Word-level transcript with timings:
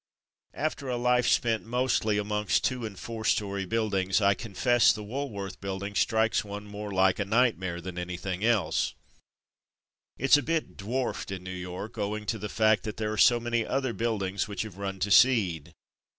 After 0.55 0.89
a 0.89 0.97
life 0.97 1.27
spent 1.27 1.63
mostly 1.63 2.17
amongst 2.17 2.63
two 2.63 2.87
and 2.87 2.97
four 2.97 3.23
storey 3.23 3.65
buildings, 3.65 4.19
I 4.19 4.33
confess 4.33 4.91
the 4.91 5.03
Wool 5.03 5.29
worth 5.29 5.61
building 5.61 5.93
strikes 5.93 6.43
one 6.43 6.63
more 6.65 6.89
like 6.91 7.19
a 7.19 7.23
night 7.25 7.55
mare 7.55 7.79
than 7.79 7.99
anything 7.99 8.43
else. 8.43 8.95
It's 10.17 10.37
a 10.37 10.41
bit 10.41 10.75
dwarfed 10.75 11.29
in 11.29 11.43
New 11.43 11.51
York 11.53 11.99
owing 11.99 12.25
to 12.25 12.39
the 12.39 12.49
fact 12.49 12.81
that 12.81 12.97
there 12.97 13.11
are 13.13 13.15
so 13.15 13.39
many 13.39 13.63
other 13.63 13.93
buildings 13.93 14.47
which 14.47 14.63
have 14.63 14.79
run 14.79 14.97
to 15.01 15.11
seed. 15.11 15.71